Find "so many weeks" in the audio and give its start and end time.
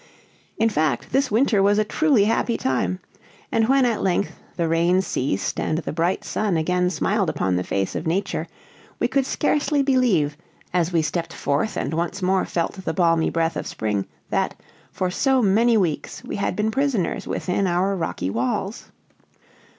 15.11-16.23